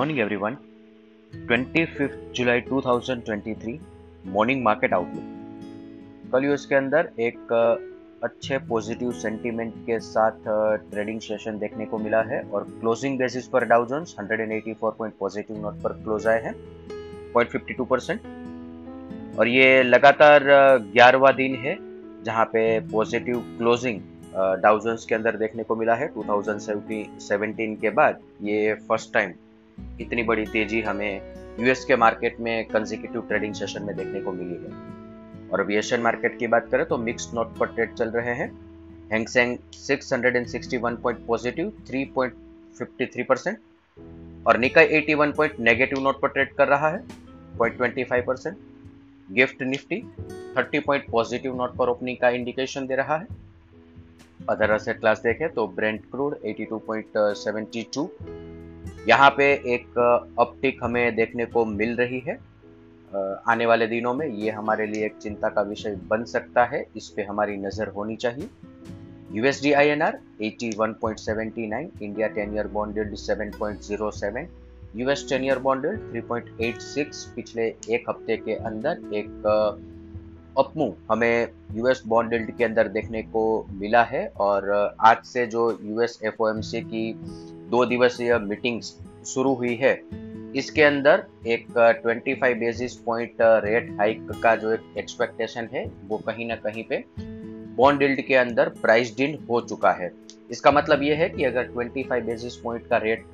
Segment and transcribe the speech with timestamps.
[0.00, 0.56] Morning everyone
[1.32, 3.72] 25 जुलाई 2023
[4.26, 7.52] morning market outlook कल US के अंदर एक
[8.24, 10.48] अच्छे पॉजिटिव सेंटीमेंट के साथ
[10.90, 15.60] ट्रेडिंग सेशन देखने को मिला है और क्लोजिंग बेसिस पर Dow Jones 184 point positive
[15.62, 16.54] note पर क्लोज आए हैं
[17.34, 18.20] 0.52 परसेंट
[19.38, 20.44] और ये लगातार
[20.94, 21.76] ग्यारहवा दिन है,
[22.24, 24.00] जहाँ पे पॉजिटिव क्लोजिंग
[24.62, 29.32] डाउजन्स के अंदर देखने को मिला है 2017 के बाद ये फ़र्स्ट टाइम
[30.00, 31.20] इतनी बड़ी तेज़ी हमें
[31.60, 34.70] यूएस के मार्केट में कंजिक्यूटिव ट्रेडिंग सेशन में देखने को मिली है।
[35.50, 38.50] और अभी एशियन मार्केट की बात करें तो मिक्स नोट पर ट्रेड चल रहे हैं।
[39.12, 43.58] हैंगसेंग 661 पॉइंट पॉजिटिव 3.53 परसेंट
[44.46, 47.00] और निकाई 81 पॉइंट नेगेटिव नोट पर ट्रेड कर रहा है
[47.58, 48.56] 0.25 percent
[49.28, 50.02] GIFT Nifty
[50.56, 53.26] 30 point positive note पर ओपनिंग का इंडिकेशन दे रहा है।
[54.48, 58.06] अदर असेट क्लास देखें तो ब्रेंट क्रूड 82.72
[59.08, 59.98] यहाँ पे एक
[60.38, 62.38] अपटिक हमें देखने को मिल रही है।
[63.48, 67.08] आने वाले दिनों में ये हमारे लिए एक चिंता का विषय बन सकता है। इस
[67.08, 68.48] पे हमारी नज़र होनी चाहिए।
[69.32, 74.48] USD I N R at India ten year bond at seven point zero seven
[74.96, 79.46] US ten year bond at three point eight six पिछले एक हफ़्ते के अंदर एक
[80.58, 84.70] अपमू हमें यूएस बॉन्ड के अंदर देखने को मिला है। और
[85.00, 87.10] आज से जो यूएस एफओएमसी की
[87.70, 89.92] दो दिवसीय मीटिंग्स शुरू हुई है।
[90.56, 91.66] इसके अंदर एक
[92.06, 97.04] 25 बेसिस पॉइंट रेट हाइक का जो एक एक्सपेक्टेशन है, वो कहीं ना कहीं पे
[97.76, 100.12] बॉन्ड डील्ड के अंदर प्राइस इन हो चुका है।
[100.50, 103.24] इसका मतलब ये है कि अगर 25 बेसिस पॉइंट का रेट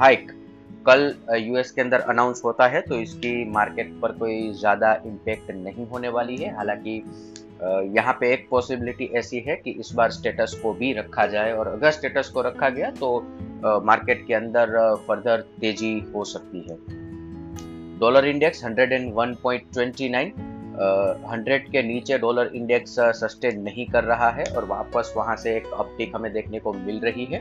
[0.00, 0.30] हाइक
[0.86, 5.86] कल यूएस के अंदर अनाउंस होता है तो इसकी मार्केट पर कोई ज़्यादा इम्पेक्ट नहीं
[5.86, 6.98] होने वाली है। हालाँकि
[7.96, 11.68] यहाँ पे एक पॉसिबिलिटी ऐसी है कि इस बार स्टेटस को भी रखा जाए और
[11.68, 13.18] अगर स्टेटस को रखा गया तो
[13.84, 16.76] मार्केट के अंदर फर्दर तेज़ी हो सकती है।
[18.00, 20.32] डॉलर इंडेक्स 101.29
[21.30, 25.66] हंड्रेड के नीचे डॉलर इंडेक्स सस्टेन नहीं कर रहा है और वापस वहाँ से एक
[25.74, 27.40] अपटिक हमें देखने को मिल रही है।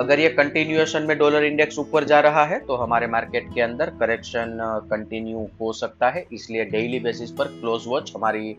[0.00, 3.90] अगर ये कंटिन्यूएशन में डॉलर इंडेक्स ऊपर जा रहा है तो हमारे मार्केट के अंदर
[4.00, 4.58] करेक्शन
[4.90, 8.56] कंटिन्यू हो सकता है। इसलिए डेली बेसिस पर क्लोज वॉच हमारी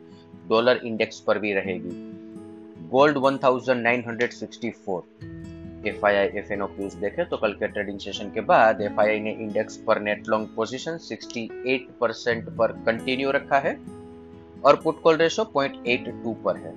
[0.49, 1.91] डॉलर इंडेक्स पर भी रहेगी।
[2.89, 5.01] गोल्ड 1964
[5.87, 9.31] एफ़ आई आई देखे तो कल के ट्रेडिंग सेशन के बाद एफ़ आई आई ने
[9.31, 13.77] इंडेक्स पर नेट लॉन्ग पोजीशन 68 परसेंट पर कंटिन्यू रखा है
[14.65, 16.73] और पुट कॉल रेशो 0.82 पर है।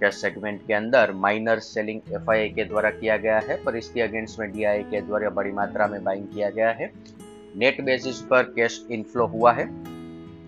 [0.00, 4.40] कैश सेगमेंट के अंदर माइनर सेलिंग एफ़ के द्वारा किया गया है, पर इसके अगेंस्ट
[4.40, 6.92] में डी के द्वारा बड़ी मात्रा में बाइंग किया गया है।
[7.56, 9.91] नेट बेसिस पर कैश इनफ्लो हुआ है।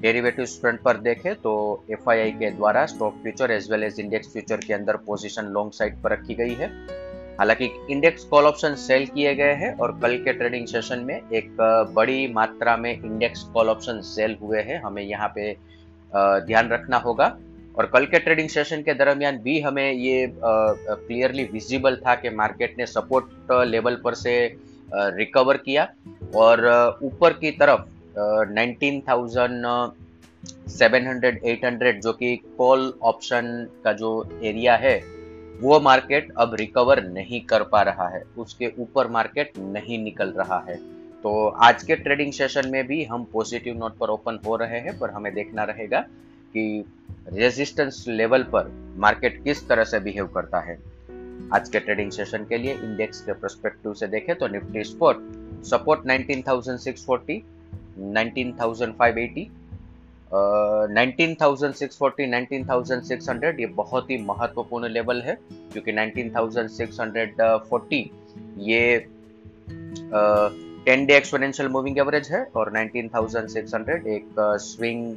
[0.05, 1.53] डेरिवेटिव फ्रंट पर देखें तो
[1.91, 5.95] एफ़ के द्वारा stock future as well as index future के अंदर पोजीशन लॉन्ग साइड
[6.03, 6.67] पर रखी गई है।
[7.39, 11.57] हालाँकि इंडेक्स कॉल ऑप्शन सेल किए गए हैं और कल के ट्रेडिंग सेशन में एक
[11.95, 15.53] बड़ी मात्रा में इंडेक्स कॉल ऑप्शन सेल हुए हैं। हमें यहाँ पे
[16.47, 17.37] ध्यान रखना होगा।
[17.79, 22.79] और कल के ट्रेडिंग सेशन के दरमियान भी हमें ये क्लियरली विजिबल था कि मार्केट
[22.79, 24.37] ने सपोर्ट लेवल पर से
[25.19, 25.89] रिकवर किया।
[26.37, 26.67] और
[27.03, 29.67] ऊपर की तरफ़ nineteen thousand
[30.71, 34.11] seven hundred eight hundred जो कि कॉल ऑप्शन का जो
[34.43, 34.97] एरिया है
[35.61, 40.59] वो मार्केट अब रिकवर नहीं कर पा रहा है। उसके ऊपर मार्केट नहीं निकल रहा
[40.69, 40.77] है।
[41.25, 44.99] तो आज के ट्रेडिंग सेशन में भी हम पॉजिटिव नोट पर ओपन हो रहे हैं
[44.99, 46.01] पर हमें देखना रहेगा
[46.55, 46.85] कि
[47.33, 50.79] रेजिस्टेंस लेवल पर मार्केट किस तरह से बिहेव करता है।
[51.53, 56.01] आज के ट्रेडिंग सेशन के लिए इंडेक्स के परस्पेक्टिव से देखें तो निफ्टी स्पोर्ट सपोर्ट
[56.07, 57.41] 19,640
[57.99, 59.51] 19,580
[60.95, 65.39] 19,640 19,600 ये बहुत ही महत्वपूर्ण लेवल है
[65.73, 68.05] क्योंकि 19,640
[68.59, 69.07] ये
[70.87, 74.27] ten day exponential moving average है और 19,600 एक
[74.61, 75.17] स्विंग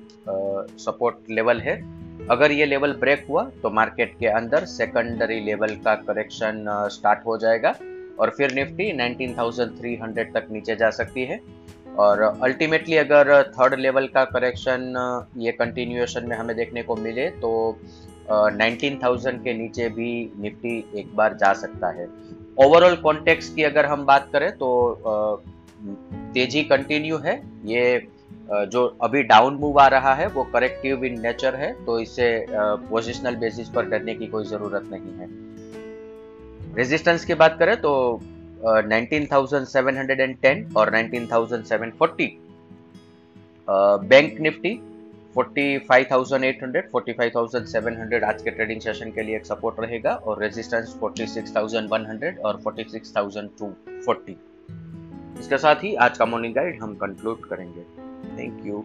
[0.79, 5.95] सपोर्ट लेवल है। अगर ये लेवल ब्रेक हुआ तो मार्केट के अंदर सेकेंडरी लेवल का
[5.95, 7.75] करेक्शन स्टार्ट हो जाएगा
[8.19, 11.39] और फिर निफ्टी 19,300 तक नीचे जा सकती है।
[11.97, 14.93] और अल्टीमेटली अगर थर्ड लेवल का करेक्शन
[15.37, 17.51] ये कंटिन्यूएशन में हमें देखने को मिले तो
[18.31, 22.07] नाइनटीन थाउज़ेंड के नीचे भी निफ्टी एक बार जा सकता है।
[22.57, 24.69] ओवरऑल कॉन्टेक्स्ट की अगर हम बात करें तो
[26.33, 27.35] तेज़ी कंटिन्यू है।
[27.65, 28.07] ये
[28.67, 33.35] जो अभी डाउन मूव आ रहा है, वो करेक्टिव इन नेचर है तो इसे पोजिशनल
[33.35, 35.27] बेसिस पर डरने की कोई ज़रूरत नहीं है।
[36.77, 37.91] रेजिस्टेंस की बात करें तो
[38.63, 42.29] 19,710 और 19,740
[44.07, 44.79] बैंक निफ्टी
[45.37, 52.61] 45,800 45,700 आज के ट्रेडिंग सेशन के लिए एक सपोर्ट रहेगा और रेजिस्टेंस 46,100 और
[52.67, 54.35] 46,240
[55.39, 57.81] इसके साथ ही आज का मॉर्निंग गाइड हम कंक्लूड करेंगे.
[58.37, 58.83] Thank you